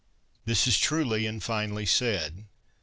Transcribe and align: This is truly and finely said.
This 0.45 0.65
is 0.65 0.79
truly 0.79 1.27
and 1.27 1.43
finely 1.43 1.85
said. 1.85 2.45